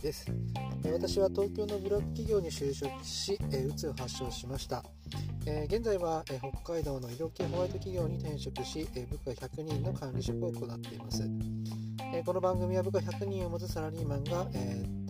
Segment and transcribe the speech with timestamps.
[0.00, 0.26] です。
[0.84, 4.82] 私は東京のブラック企業に就職し、うつを発症しました。
[5.66, 6.24] 現在は
[6.62, 11.28] 北海道の医療系ホワイト企業に転職し、部下100人の管理職を行っています。
[12.24, 14.46] この番組は部下100人を持つサラリーマンが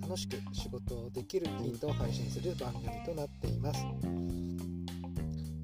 [0.02, 3.84] 楽しく仕事をできるヒントを配信する番組となっています。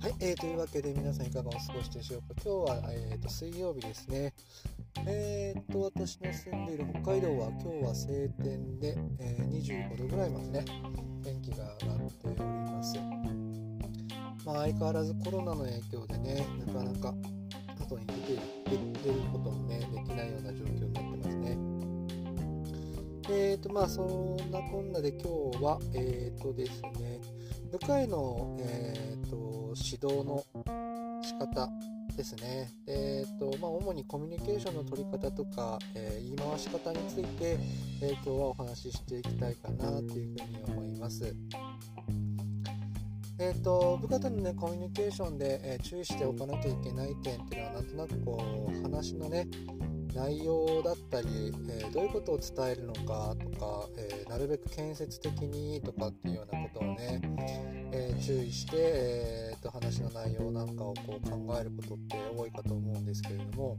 [0.06, 2.26] はい、えー、というわけで皆さんいかがお過ごしでしょうか。
[2.44, 4.34] 今日は、えーと、水曜日ですね。
[5.04, 10.64] えーと、私の住んでいる北海道は今日は晴天で、えー、25度ぐらいまでね、
[11.22, 12.96] 天気が上がっております。
[14.44, 17.14] まあ、相変わらずコロナの影響でね、なかなか
[17.78, 18.40] 外に出て
[19.04, 21.58] 出ることもね、できないような状況になってますね。
[23.28, 25.22] えーと、まあ、そんなこんなで今
[25.58, 27.20] 日は、えーとですね、
[27.70, 30.42] 部下への、えーと指導の
[31.22, 31.68] 仕方
[32.16, 32.72] ですね。
[32.86, 37.58] えーとまあ、主にコミュニケーションの取り方とか、えー、言い回し方について、
[38.02, 41.36] えー、今日はお話ししていきたいかなというふうに思います。
[43.38, 49.46] えーと、部下との、ね、コミュニケーションで、えー、注意しておかなきゃいけない点っていうのはなんとなくこう話のね
[50.16, 57.20] 内容だったり、えー、どういうことを伝えるのかとか、えー、なるべく建設的にとかっていうようなことをね、
[57.92, 63.78] えー、注意して、えーと、話の内容なんかをこう考えることって多いかと思うんですけれども。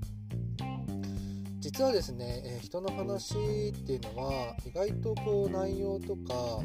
[1.60, 6.62] 実はですね、え人の話っていうのは意外とこう内容とか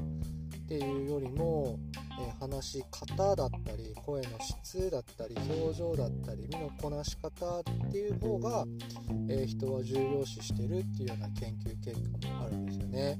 [0.64, 1.78] っていうよりも、
[2.22, 8.64] え話し方だったり声の質だったり表情だったり身のこなし方っていう方が、
[9.28, 13.18] え人は重要視してるっていうような研究結果もあるんですよね。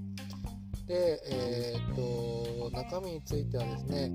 [0.86, 4.12] で、えー、っと中身についてはですね、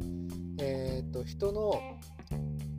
[0.60, 1.80] えー、と人の、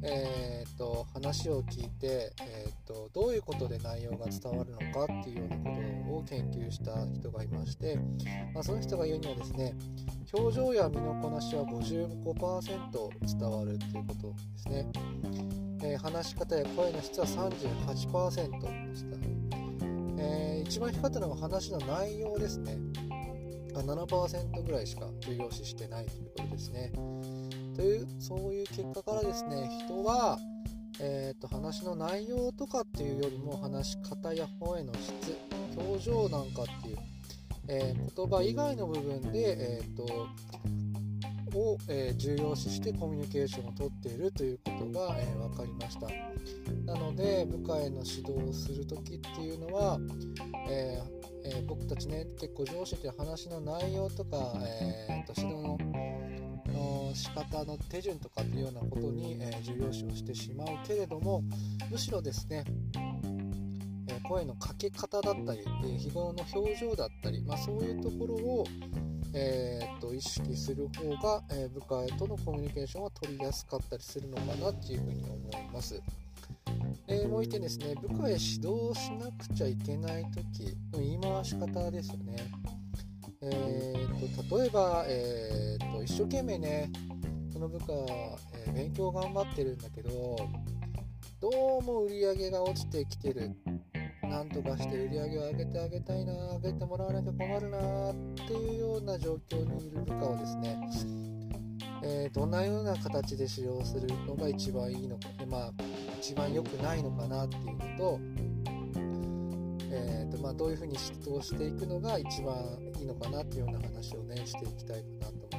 [0.02, 5.64] えー、と話を聞いて、えっとどういうことで内容が伝わるのかっていうようなこ
[6.08, 7.98] とを研究した人がいまして、
[8.54, 9.74] まあ、その人が言うにはですね
[10.32, 14.86] 表情や身のこなしは55%伝わるっていうことですね、
[15.82, 19.16] え話し方や声の質は38%でした、
[20.18, 22.78] え一番低かったのが話の内容ですね。
[23.74, 26.92] 7%ぐらいしか重要視してないということですね。
[27.78, 30.36] というそういう結果からですね人は、
[31.00, 35.38] えーと、話の内容とかっていうよりも話し方や声の質
[35.76, 36.98] 表情なんかっていう、
[37.68, 40.26] えー、言葉以外の部分で、えーと
[41.54, 46.06] を、えー、重要視してコミュニケーションをとっているということが、えー、分かりました。
[46.84, 49.98] なので部下への指導をする時っていうのは、
[50.68, 56.37] えーえ、僕たちね結構上司って話の内容とか、えーと、指導のの
[57.18, 61.42] 仕方の手順とかっていうようなことに、えー、重要視をしてしまうけれども
[61.90, 62.64] むしろですね、
[64.08, 68.64] えー、声のかけ方だったり、えー、日頃の表情だったり、まあ、そういうところを、
[69.34, 76.00] えーと、意識する方が、え部下へとのコミュニケーションは取りやすかったりするのかなっていうふうに思います。
[77.08, 82.36] えー、もう一点ですね、部下へ指導しなくちゃいけない時の言い回し方ですよね。
[83.40, 86.90] えーと、例えば、えーと、一生懸命ね、
[87.58, 90.36] その部下、えー、勉強頑張ってるんだけど、
[91.40, 93.50] どうも売り上げが落ちてきてる。
[94.22, 98.14] なんとかして売り上げを上げてあげたいな、上げてもらわなきゃ困るなっ
[98.46, 100.78] ていうような状況にいる部下をですね、
[102.04, 105.72] えー、どんなような形で使用するのが一番いいのか、まあ、
[106.20, 108.20] 一番良くないのかなっていうのと,、
[109.90, 112.54] えーとまあ、どういうふうに指導していくのが一番
[113.00, 115.57] いいのかなっていうような話をねしていきたいかなと思います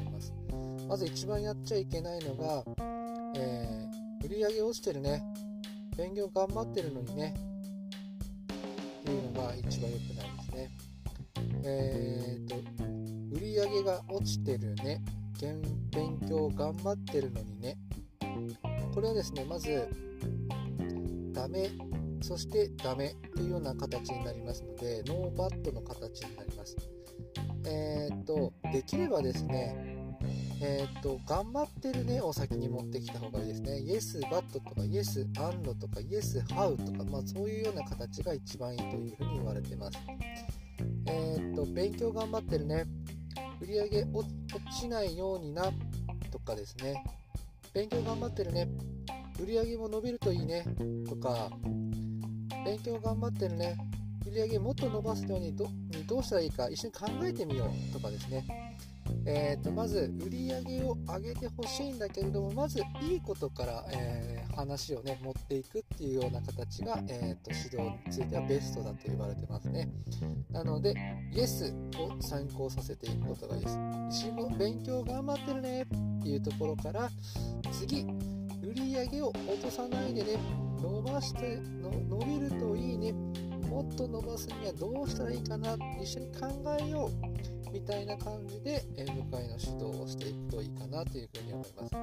[0.89, 2.63] まず一番やっちゃいけないのが、
[3.35, 5.22] えー、売り上げ落ちてるね。
[5.95, 7.35] 勉強頑張ってるのにね。
[9.01, 10.72] っていうのが一番良くないですね。
[11.63, 12.55] えっ、と
[13.35, 15.03] 売り上げが落ちてるね。
[15.91, 17.78] 勉強頑張ってるのにね。
[18.96, 19.87] これはですねまず
[21.34, 21.69] ダメ。
[22.22, 26.75] そしてダメというような形になりますのでノーバットの形になります。
[27.66, 29.89] えー、っとできればですね
[30.61, 33.72] えー、っと頑張ってるねを先に持ってきた方がいいですね。
[33.85, 39.97] Yes, but とか Yes, and とか Yes, how とか、まあ、そういうような形が一番いいというふうに言われてます。
[41.08, 42.85] えー、っと勉強頑張ってるね。
[43.61, 44.26] 売り上げ落
[44.79, 45.72] ちないようにな
[46.32, 47.03] とかですね。
[47.73, 48.67] 勉強頑張ってるね。
[49.41, 50.66] 売り上げも伸びるといいね。
[51.08, 51.50] とか
[52.66, 53.78] 勉強頑張ってるね。
[54.28, 57.94] 売り上げもっと伸ばすようにどにどうしたらいいか一緒に考えてみよう。
[57.94, 58.68] とかですね
[59.25, 69.89] えーと、まず売り上げを上げてほしいんだけれどもまずいいことから、えー、話をね持っていくっていうような形が、えーと、指導についてはベストだと言われてますね。
[70.51, 70.95] なので
[71.33, 73.77] イエスを参考させていくことがいいです。
[74.09, 77.09] 石も勉強頑張ってるねっていうところから
[77.71, 78.01] 次
[78.63, 80.37] 売り上げを落とさないでね
[80.81, 83.13] 伸ばしての伸びるといいね。
[83.69, 86.47] もっと伸ばすにはどうしたらいいかな一緒に考
[86.79, 87.09] えよ
[87.67, 91.95] うみたいな感じで、えー、部会の指導をしていくといいかなというふうに思います、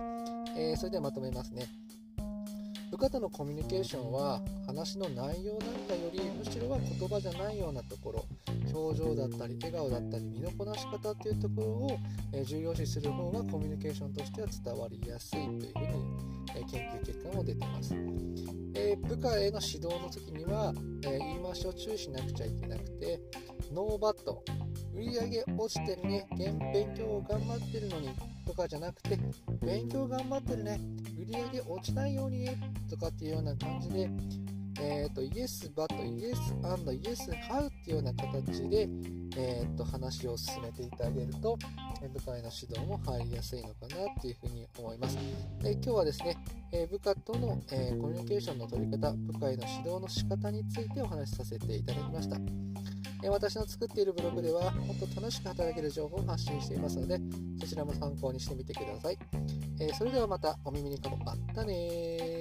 [0.56, 1.66] えー、それではまとめますね。
[2.90, 8.24] 部下とのコミュニケーションは話の内容なんかよりむしろは言葉じゃないようなところ
[8.72, 11.98] 表情だったり笑顔だったり身のこなし方というところを、
[12.32, 15.70] え重要視する方がコミュニケーションとしては伝わりやすいというふうに、
[16.54, 17.94] え研究結果も出てます、
[18.76, 20.72] えー、部下への指導の時には、
[21.04, 23.20] え言い回しを注意しなくちゃいけなくて
[23.72, 24.44] ノーバット。
[24.94, 26.26] 売り上げ落ちてるね。
[26.36, 28.10] 勉強を頑張ってるのに。
[28.46, 29.18] とかじゃなくて
[29.60, 30.80] 勉強頑張ってるね。
[31.18, 32.56] 売り上げ落ちないようにね。
[32.88, 34.10] とかっていうような感じで
[34.78, 38.88] えーと、イエス、バット、イエス、アンド、イエス、ハウっていうような形で、
[39.36, 41.58] えーと、話を進めていってあげると、
[42.12, 45.16] 部下への指導も入りやすいのかなっていうふうに思います。
[45.62, 46.36] で今日はですね、
[46.72, 52.36] え、部下との、え、コミュニケーションの取り方、部下への指導の仕方についてお話しさせていただきました。
[53.22, 57.18] え私の作っているブログではもっと楽しく働ける情報を発信していますので
[57.60, 59.18] そちらも参考にしてみてください、
[59.80, 62.35] えそれではまたお耳にかもあったね